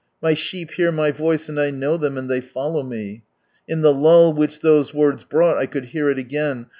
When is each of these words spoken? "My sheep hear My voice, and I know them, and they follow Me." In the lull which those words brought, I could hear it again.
"My 0.29 0.33
sheep 0.33 0.71
hear 0.71 0.91
My 0.91 1.11
voice, 1.11 1.47
and 1.47 1.59
I 1.59 1.69
know 1.69 1.95
them, 1.95 2.17
and 2.17 2.27
they 2.27 2.41
follow 2.41 2.81
Me." 2.81 3.21
In 3.67 3.81
the 3.83 3.93
lull 3.93 4.33
which 4.33 4.61
those 4.61 4.95
words 4.95 5.25
brought, 5.25 5.59
I 5.59 5.67
could 5.67 5.85
hear 5.93 6.09
it 6.09 6.17
again. 6.17 6.65